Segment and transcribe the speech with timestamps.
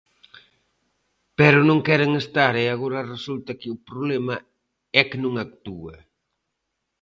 [1.37, 4.35] Pero non queren estar e agora resulta que o problema
[4.99, 5.95] é que non actúa.